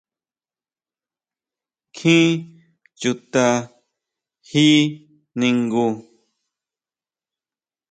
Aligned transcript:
¿ʼNkjin 1.95 2.31
chuta 2.99 3.45
ji 4.49 4.67
ningu? 5.39 5.85